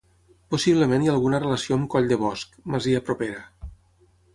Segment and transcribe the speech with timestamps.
[0.53, 3.49] Possiblement hi ha alguna relació amb coll de Bosch, masia propera.